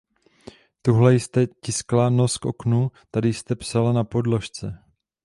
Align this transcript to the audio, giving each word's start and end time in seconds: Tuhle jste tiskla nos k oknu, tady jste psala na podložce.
Tuhle 0.81 1.13
jste 1.15 1.47
tiskla 1.47 2.09
nos 2.09 2.37
k 2.37 2.45
oknu, 2.45 2.91
tady 3.11 3.33
jste 3.33 3.55
psala 3.55 3.93
na 3.93 4.03
podložce. 4.03 4.81